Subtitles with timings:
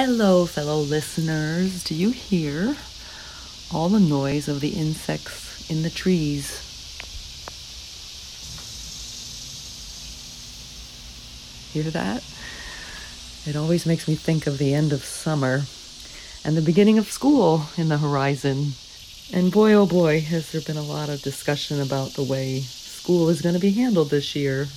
[0.00, 1.82] Hello, fellow listeners.
[1.82, 2.76] Do you hear
[3.74, 6.52] all the noise of the insects in the trees?
[11.72, 12.22] Hear that?
[13.44, 15.62] It always makes me think of the end of summer
[16.44, 18.74] and the beginning of school in the horizon.
[19.32, 23.28] And boy, oh boy, has there been a lot of discussion about the way school
[23.30, 24.68] is going to be handled this year.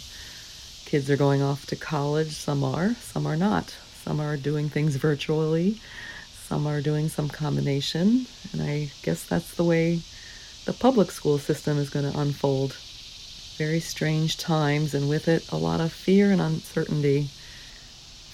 [0.85, 3.75] Kids are going off to college, some are, some are not.
[4.03, 5.79] Some are doing things virtually,
[6.47, 10.01] some are doing some combination, and I guess that's the way
[10.65, 12.75] the public school system is going to unfold.
[13.57, 17.29] Very strange times, and with it, a lot of fear and uncertainty.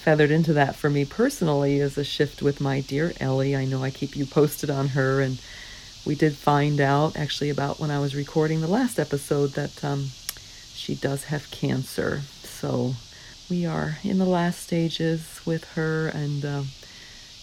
[0.03, 3.55] Feathered into that for me personally is a shift with my dear Ellie.
[3.55, 5.37] I know I keep you posted on her, and
[6.05, 10.07] we did find out actually about when I was recording the last episode that um,
[10.73, 12.21] she does have cancer.
[12.43, 12.93] So
[13.49, 16.63] we are in the last stages with her and uh,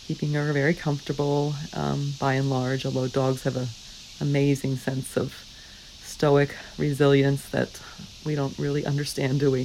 [0.06, 3.69] keeping her very comfortable um, by and large, although dogs have an
[4.20, 5.34] amazing sense of
[6.02, 7.80] stoic resilience that
[8.25, 9.62] we don't really understand, do we?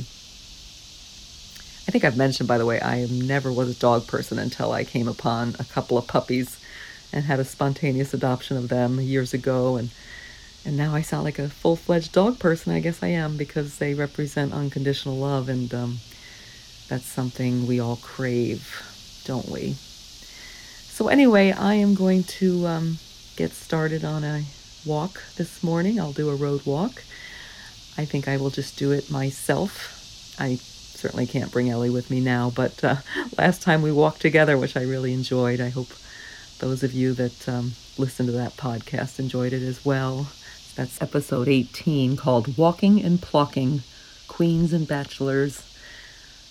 [1.87, 4.83] I think I've mentioned, by the way, I never was a dog person until I
[4.83, 6.59] came upon a couple of puppies
[7.11, 9.75] and had a spontaneous adoption of them years ago.
[9.75, 9.89] And,
[10.63, 12.73] and now I sound like a full fledged dog person.
[12.73, 15.49] I guess I am because they represent unconditional love.
[15.49, 15.99] And um,
[16.89, 19.73] that's something we all crave, don't we?
[19.73, 22.97] So, anyway, I am going to um,
[23.37, 24.43] get started on a
[24.85, 25.99] walk this morning.
[25.99, 27.03] I'll do a road walk.
[27.95, 30.35] I think I will just do it myself.
[30.39, 32.95] I certainly can't bring Ellie with me now, but uh,
[33.38, 35.61] last time we walked together, which I really enjoyed.
[35.61, 35.89] I hope
[36.57, 40.29] those of you that um, listen to that podcast enjoyed it as well.
[40.75, 43.81] That's episode 18 called Walking and Plogging
[44.28, 45.69] Queens and Bachelors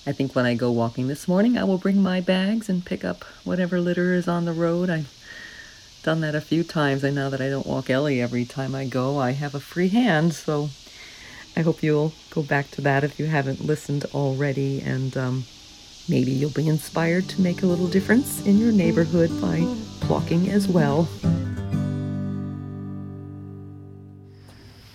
[0.07, 3.05] I think when I go walking this morning, I will bring my bags and pick
[3.05, 4.89] up whatever litter is on the road.
[4.89, 5.13] I've
[6.03, 7.05] done that a few times.
[7.05, 9.19] and now that I don't walk Ellie every time I go.
[9.19, 10.71] I have a free hand, so
[11.57, 15.45] I hope you'll go back to that if you haven't listened already, and um,
[16.09, 19.67] maybe you'll be inspired to make a little difference in your neighborhood by
[20.01, 21.09] plucking as well.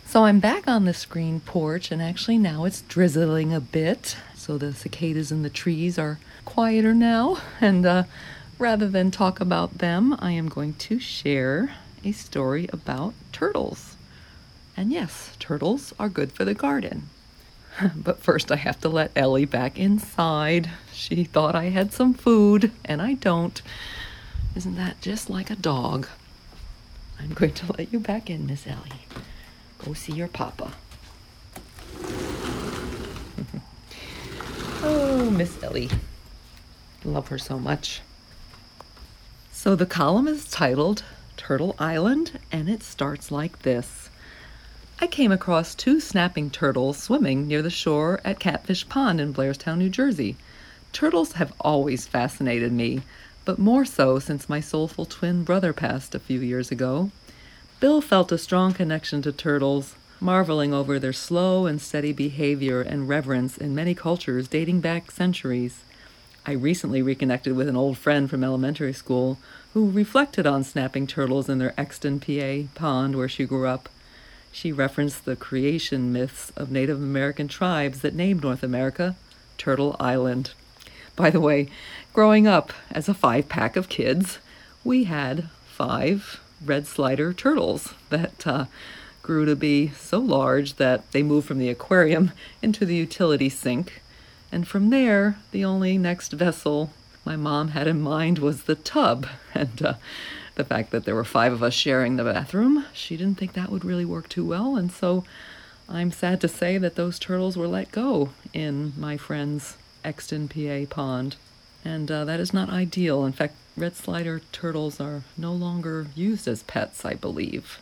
[0.06, 4.16] So I'm back on the screen porch, and actually now it's drizzling a bit.
[4.44, 7.38] So the cicadas in the trees are quieter now.
[7.62, 8.04] And uh,
[8.60, 11.74] rather than talk about them, I am going to share
[12.04, 13.96] a story about turtles.
[14.76, 17.04] And yes, turtles are good for the garden.
[17.96, 20.70] but first, I have to let Ellie back inside.
[20.92, 23.62] She thought I had some food, and I don't.
[24.58, 26.06] Isn't that just like a dog?
[27.18, 29.08] I'm going to let you back in, Miss Ellie.
[29.86, 30.74] Go see your papa.
[34.86, 35.90] Oh, Miss Ellie.
[37.06, 38.02] Love her so much.
[39.52, 41.04] So the column is titled
[41.38, 44.10] Turtle Island, and it starts like this.
[45.00, 49.78] I came across two snapping turtles swimming near the shore at Catfish Pond in Blairstown,
[49.78, 50.36] New Jersey.
[50.92, 53.04] Turtles have always fascinated me,
[53.46, 57.10] but more so since my soulful twin brother passed a few years ago.
[57.80, 63.10] Bill felt a strong connection to turtles, marveling over their slow and steady behavior and
[63.10, 65.82] reverence in many cultures dating back centuries.
[66.46, 69.38] I recently reconnected with an old friend from elementary school
[69.74, 73.90] who reflected on snapping turtles in their Exton, PA pond where she grew up.
[74.52, 79.16] She referenced the creation myths of Native American tribes that named North America
[79.58, 80.52] Turtle Island.
[81.16, 81.70] By the way,
[82.14, 84.40] growing up as a five pack of kids,
[84.84, 88.66] we had five red slider turtles that uh,
[89.24, 92.32] grew to be so large that they moved from the aquarium
[92.62, 94.02] into the utility sink.
[94.52, 96.92] And from there, the only next vessel
[97.26, 99.26] my mom had in mind was the tub.
[99.56, 99.94] And uh,
[100.56, 103.70] the fact that there were five of us sharing the bathroom, she didn't think that
[103.70, 104.76] would really work too well.
[104.76, 105.24] And so
[105.88, 110.86] I'm sad to say that those turtles were let go in my friend's Exton, PA
[110.90, 111.36] pond.
[111.86, 113.26] And uh, that is not ideal.
[113.26, 117.80] In fact, red slider turtles are no longer used as pets, I believe.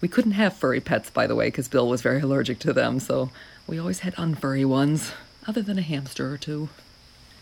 [0.00, 3.00] We couldn't have furry pets, by the way, because Bill was very allergic to them,
[3.00, 3.30] so
[3.66, 5.12] we always had unfurry ones,
[5.46, 6.70] other than a hamster or two.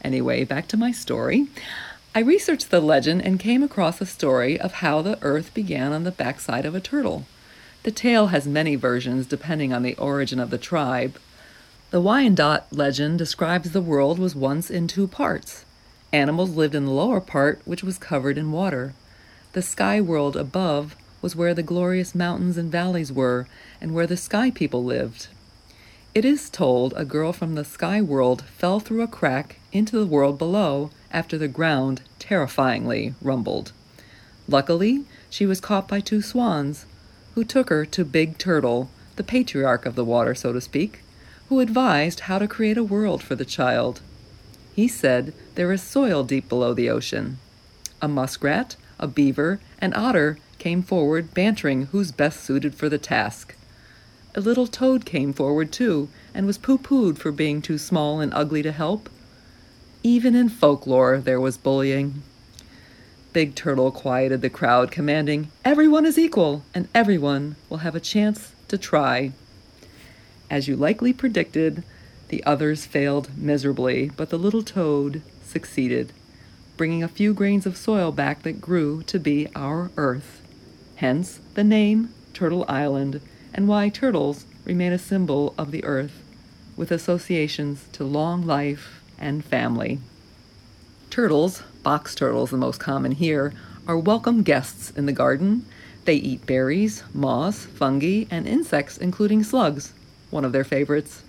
[0.02, 1.48] Anyway, back to my story.
[2.14, 6.04] I researched the legend and came across a story of how the earth began on
[6.04, 7.26] the backside of a turtle.
[7.84, 11.18] The tale has many versions depending on the origin of the tribe.
[11.90, 15.64] The Wyandot legend describes the world was once in two parts.
[16.12, 18.94] Animals lived in the lower part, which was covered in water.
[19.52, 23.46] The sky world above was where the glorious mountains and valleys were,
[23.80, 25.28] and where the sky people lived.
[26.14, 30.06] It is told a girl from the sky world fell through a crack into the
[30.06, 33.72] world below after the ground terrifyingly rumbled.
[34.48, 36.86] Luckily, she was caught by two swans,
[37.34, 41.00] who took her to Big Turtle, the patriarch of the water, so to speak,
[41.48, 44.00] who advised how to create a world for the child.
[44.74, 47.38] He said there is soil deep below the ocean.
[48.00, 53.54] A muskrat, a beaver, an otter came forward, bantering who's best suited for the task.
[54.34, 58.32] A little toad came forward too, and was pooh poohed for being too small and
[58.34, 59.08] ugly to help.
[60.02, 62.22] Even in folklore, there was bullying.
[63.32, 68.52] Big Turtle quieted the crowd, commanding, Everyone is equal, and everyone will have a chance
[68.68, 69.32] to try.
[70.50, 71.82] As you likely predicted,
[72.28, 76.12] the others failed miserably, but the little toad succeeded,
[76.76, 80.42] bringing a few grains of soil back that grew to be our Earth.
[80.98, 83.20] Hence the name Turtle Island
[83.54, 86.24] and why turtles remain a symbol of the earth
[86.76, 90.00] with associations to long life and family.
[91.08, 93.52] Turtles, box turtles the most common here,
[93.86, 95.64] are welcome guests in the garden.
[96.04, 99.92] They eat berries, moss, fungi, and insects, including slugs,
[100.30, 101.22] one of their favorites.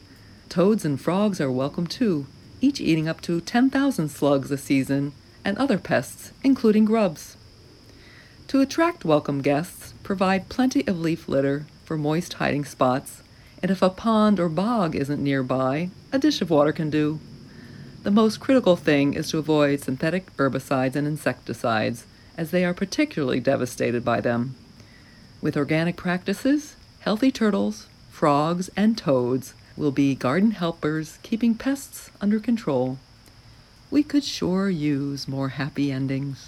[0.49, 2.25] Toads and frogs are welcome too,
[2.59, 5.13] each eating up to 10,000 slugs a season,
[5.45, 7.37] and other pests, including grubs.
[8.49, 13.21] To attract welcome guests, provide plenty of leaf litter for moist hiding spots,
[13.61, 17.19] and if a pond or bog isn't nearby, a dish of water can do.
[18.01, 22.07] The most critical thing is to avoid synthetic herbicides and insecticides,
[22.37, 24.55] as they are particularly devastated by them.
[25.41, 32.39] With organic practices, healthy turtles, frogs, and toads will be garden helpers keeping pests under
[32.39, 32.97] control.
[33.91, 36.47] We could sure use more happy endings.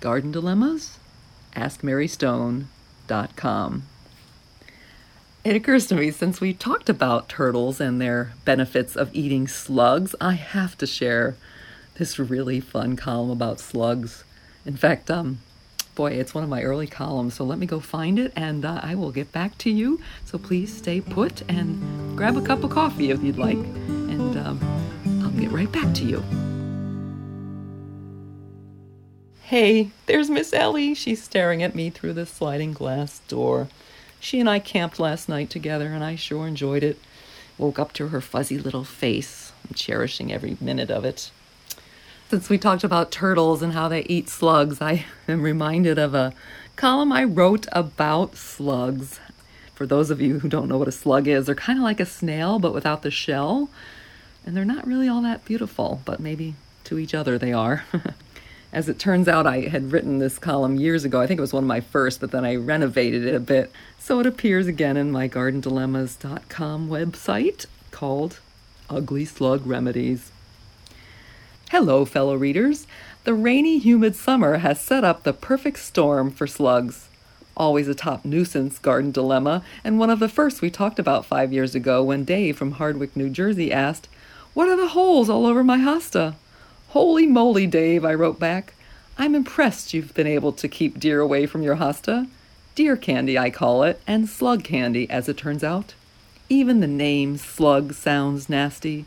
[0.00, 0.96] Garden Dilemmas?
[1.54, 3.82] AskMaryStone.com.
[5.44, 10.16] It occurs to me since we talked about turtles and their benefits of eating slugs,
[10.20, 11.36] I have to share
[11.98, 14.24] this really fun column about slugs.
[14.64, 15.40] In fact, um,
[15.94, 18.80] boy, it's one of my early columns, so let me go find it and uh,
[18.82, 20.00] I will get back to you.
[20.24, 25.22] So please stay put and grab a cup of coffee if you'd like, and um,
[25.22, 26.45] I'll get right back to you.
[29.46, 30.92] Hey, there's Miss Ellie.
[30.92, 33.68] She's staring at me through the sliding glass door.
[34.18, 36.98] She and I camped last night together, and I sure enjoyed it.
[37.56, 39.52] Woke up to her fuzzy little face.
[39.64, 41.30] I'm cherishing every minute of it.
[42.28, 46.32] Since we talked about turtles and how they eat slugs, I am reminded of a
[46.74, 49.20] column I wrote about slugs.
[49.76, 52.00] For those of you who don't know what a slug is, they're kind of like
[52.00, 53.70] a snail but without the shell.
[54.44, 57.84] And they're not really all that beautiful, but maybe to each other they are.
[58.72, 61.20] As it turns out, I had written this column years ago.
[61.20, 63.70] I think it was one of my first, but then I renovated it a bit.
[63.98, 68.40] So it appears again in my gardendilemmas.com website called
[68.90, 70.30] Ugly Slug Remedies.
[71.70, 72.86] Hello, fellow readers.
[73.24, 77.08] The rainy, humid summer has set up the perfect storm for slugs.
[77.56, 81.52] Always a top nuisance garden dilemma, and one of the first we talked about five
[81.52, 84.08] years ago when Dave from Hardwick, New Jersey asked,
[84.54, 86.34] What are the holes all over my hosta?
[86.90, 88.74] Holy moly, Dave, I wrote back.
[89.18, 92.28] I'm impressed you've been able to keep deer away from your hosta.
[92.74, 95.94] Deer candy, I call it, and slug candy, as it turns out.
[96.48, 99.04] Even the name slug sounds nasty.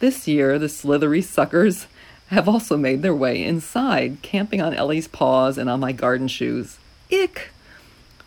[0.00, 1.86] This year, the slithery suckers
[2.28, 6.78] have also made their way inside, camping on Ellie's paws and on my garden shoes.
[7.10, 7.50] Ick!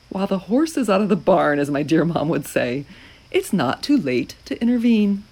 [0.10, 2.86] While the horse is out of the barn, as my dear mom would say,
[3.29, 5.24] it's not too late to intervene.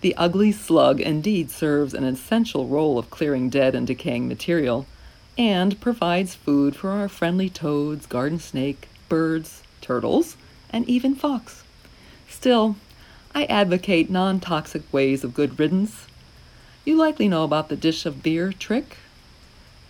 [0.00, 4.86] The ugly slug indeed serves an essential role of clearing dead and decaying material,
[5.36, 10.36] and provides food for our friendly toads, garden snake, birds, turtles,
[10.70, 11.64] and even fox.
[12.28, 12.76] Still,
[13.34, 16.06] I advocate non toxic ways of good riddance.
[16.84, 18.98] You likely know about the dish of beer trick.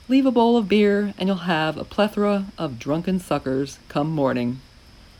[0.08, 4.60] Leave a bowl of beer, and you'll have a plethora of drunken suckers come morning.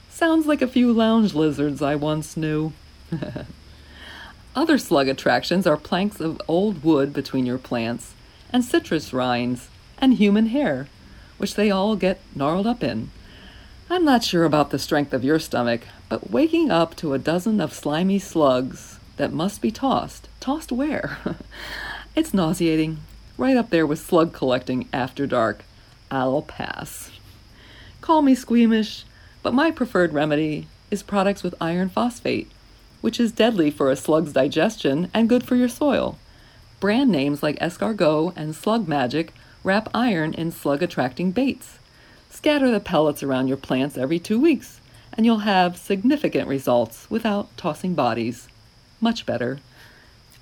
[0.09, 2.73] Sounds like a few lounge lizards I once knew.
[4.59, 8.15] Other slug attractions are planks of old wood between your plants,
[8.53, 10.88] and citrus rinds, and human hair,
[11.37, 13.12] which they all get gnarled up in.
[13.88, 17.61] I'm not sure about the strength of your stomach, but waking up to a dozen
[17.61, 21.19] of slimy slugs that must be tossed, tossed where?
[22.17, 22.99] it's nauseating.
[23.37, 25.65] right up there with slug collecting after dark.
[26.11, 27.12] I'll pass.
[28.00, 29.05] Call me squeamish,
[29.41, 32.50] but my preferred remedy is products with iron phosphate,
[33.00, 36.19] which is deadly for a slug's digestion and good for your soil.
[36.81, 39.33] Brand names like Escargot and Slug Magic
[39.64, 41.78] wrap iron in slug attracting baits.
[42.31, 44.81] Scatter the pellets around your plants every two weeks,
[45.12, 48.49] and you'll have significant results without tossing bodies.
[49.00, 49.59] Much better.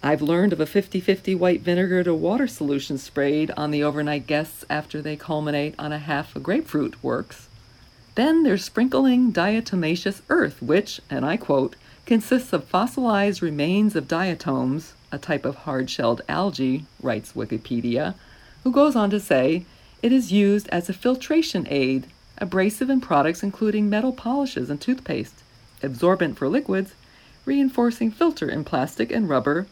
[0.02, 4.26] I've learned of a 50 50 white vinegar to water solution sprayed on the overnight
[4.26, 7.48] guests after they culminate on a half a grapefruit works.
[8.14, 14.94] Then there's sprinkling diatomaceous earth, which, and I quote, consists of fossilized remains of diatoms,
[15.10, 18.14] a type of hard shelled algae, writes Wikipedia,
[18.62, 19.66] who goes on to say
[20.02, 22.06] it is used as a filtration aid,
[22.38, 25.42] abrasive in products including metal polishes and toothpaste,
[25.82, 26.94] absorbent for liquids,
[27.44, 29.66] reinforcing filter in plastic and rubber,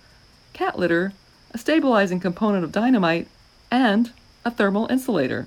[0.53, 1.13] cat litter,
[1.53, 3.29] a stabilizing component of dynamite,
[3.71, 4.11] and
[4.45, 5.47] a thermal insulator.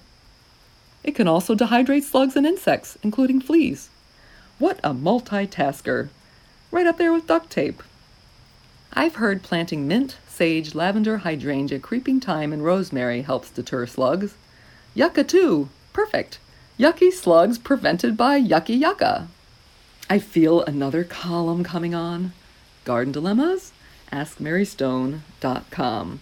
[1.03, 3.89] It can also dehydrate slugs and insects, including fleas.
[4.57, 6.09] What a multitasker!
[6.71, 7.81] Right up there with duct tape.
[8.93, 14.35] I've heard planting mint, sage, lavender, hydrangea, creeping thyme, and rosemary helps deter slugs.
[14.93, 15.69] Yucca, too!
[15.93, 16.39] Perfect!
[16.79, 19.27] Yucky slugs prevented by yucky yucca.
[20.09, 22.33] I feel another column coming on.
[22.85, 23.71] Garden Dilemmas?
[24.11, 26.19] AskMaryStone.com.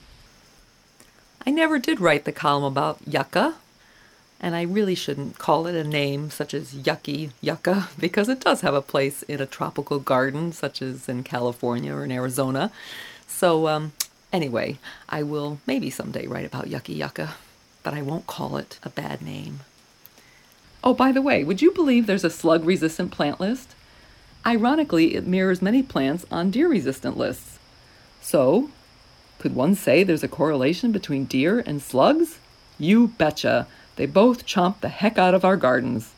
[1.45, 3.55] I never did write the column about yucca,
[4.39, 8.61] and I really shouldn't call it a name such as yucky yucca because it does
[8.61, 12.71] have a place in a tropical garden, such as in California or in Arizona.
[13.27, 13.93] So, um,
[14.31, 14.77] anyway,
[15.09, 17.35] I will maybe someday write about yucky yucca,
[17.83, 19.61] but I won't call it a bad name.
[20.83, 23.73] Oh, by the way, would you believe there's a slug resistant plant list?
[24.45, 27.57] Ironically, it mirrors many plants on deer resistant lists.
[28.21, 28.69] So,
[29.39, 32.37] could one say there's a correlation between deer and slugs?
[32.77, 33.67] You betcha.
[33.95, 36.13] They both chomp the heck out of our gardens.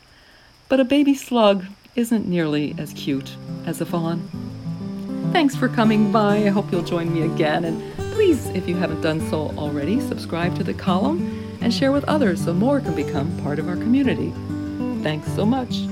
[0.68, 4.28] But a baby slug isn't nearly as cute as a fawn.
[5.32, 6.36] Thanks for coming by.
[6.36, 7.64] I hope you'll join me again.
[7.64, 12.04] And please, if you haven't done so already, subscribe to the column and share with
[12.04, 14.32] others so more can become part of our community.
[15.02, 15.86] Thanks so much.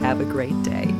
[0.00, 0.94] Have a great day.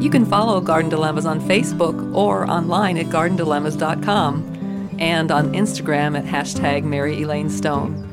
[0.00, 6.24] You can follow Garden Dilemmas on Facebook or online at gardendilemmas.com and on Instagram at
[6.24, 8.07] hashtag Mary Elaine Stone.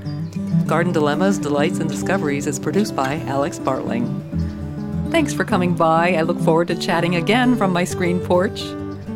[0.67, 5.11] Garden Dilemmas, Delights, and Discoveries is produced by Alex Bartling.
[5.11, 6.15] Thanks for coming by.
[6.15, 8.61] I look forward to chatting again from my screen porch.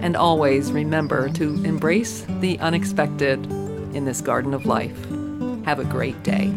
[0.01, 3.43] And always remember to embrace the unexpected
[3.95, 4.97] in this garden of life.
[5.65, 6.53] Have a great day.